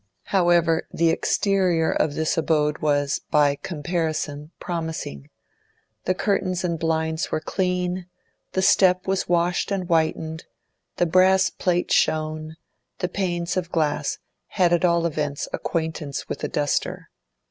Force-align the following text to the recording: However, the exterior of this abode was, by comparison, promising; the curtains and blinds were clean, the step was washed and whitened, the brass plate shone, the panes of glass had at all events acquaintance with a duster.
However, 0.33 0.87
the 0.91 1.11
exterior 1.11 1.91
of 1.91 2.15
this 2.15 2.35
abode 2.35 2.79
was, 2.79 3.21
by 3.29 3.55
comparison, 3.57 4.49
promising; 4.59 5.29
the 6.05 6.15
curtains 6.15 6.63
and 6.63 6.79
blinds 6.79 7.31
were 7.31 7.39
clean, 7.39 8.07
the 8.53 8.63
step 8.63 9.05
was 9.05 9.29
washed 9.29 9.69
and 9.69 9.83
whitened, 9.83 10.45
the 10.95 11.05
brass 11.05 11.51
plate 11.51 11.91
shone, 11.93 12.55
the 12.97 13.09
panes 13.09 13.55
of 13.55 13.71
glass 13.71 14.17
had 14.47 14.73
at 14.73 14.83
all 14.83 15.05
events 15.05 15.47
acquaintance 15.53 16.27
with 16.27 16.43
a 16.43 16.47
duster. 16.47 17.11